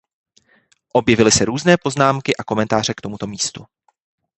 [0.93, 3.65] Objevily se různé poznámky a komentáře k tomuto místu.